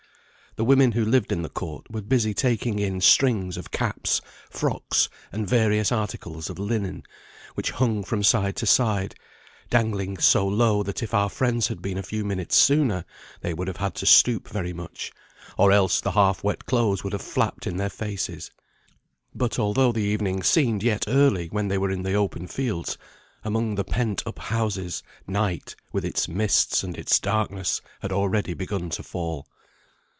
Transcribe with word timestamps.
The 0.57 0.65
women 0.65 0.91
who 0.91 1.05
lived 1.05 1.31
in 1.31 1.43
the 1.43 1.49
court 1.49 1.89
were 1.89 2.01
busy 2.01 2.33
taking 2.33 2.77
in 2.77 2.99
strings 2.99 3.55
of 3.55 3.71
caps, 3.71 4.19
frocks, 4.49 5.07
and 5.31 5.47
various 5.47 5.93
articles 5.93 6.49
of 6.49 6.59
linen, 6.59 7.03
which 7.53 7.71
hung 7.71 8.03
from 8.03 8.21
side 8.21 8.57
to 8.57 8.65
side, 8.65 9.15
dangling 9.69 10.17
so 10.17 10.45
low, 10.45 10.83
that 10.83 11.01
if 11.01 11.13
our 11.13 11.29
friends 11.29 11.69
had 11.69 11.81
been 11.81 11.97
a 11.97 12.03
few 12.03 12.25
minutes 12.25 12.57
sooner, 12.57 13.05
they 13.39 13.53
would 13.53 13.69
have 13.69 13.77
had 13.77 13.95
to 13.95 14.05
stoop 14.05 14.49
very 14.49 14.73
much, 14.73 15.13
or 15.57 15.71
else 15.71 16.01
the 16.01 16.11
half 16.11 16.43
wet 16.43 16.65
clothes 16.65 17.01
would 17.01 17.13
have 17.13 17.21
flapped 17.21 17.65
in 17.65 17.77
their 17.77 17.89
faces; 17.89 18.51
but 19.33 19.57
although 19.57 19.93
the 19.93 20.01
evening 20.01 20.43
seemed 20.43 20.83
yet 20.83 21.05
early 21.07 21.47
when 21.47 21.69
they 21.69 21.77
were 21.77 21.89
in 21.91 22.03
the 22.03 22.13
open 22.13 22.45
fields 22.45 22.97
among 23.45 23.75
the 23.75 23.85
pent 23.85 24.21
up 24.27 24.37
houses, 24.37 25.01
night, 25.25 25.77
with 25.93 26.03
its 26.03 26.27
mists, 26.27 26.83
and 26.83 26.97
its 26.97 27.21
darkness, 27.21 27.79
had 28.01 28.11
already 28.11 28.53
begun 28.53 28.89
to 28.89 29.01
fall. 29.01 29.47